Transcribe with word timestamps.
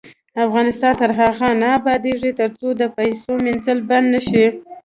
افغانستان 0.45 0.93
تر 1.01 1.11
هغو 1.19 1.49
نه 1.61 1.67
ابادیږي، 1.79 2.31
ترڅو 2.39 2.67
د 2.81 2.83
پیسو 2.97 3.31
مینځل 3.43 3.79
بند 3.89 4.05
نشي. 4.15 4.45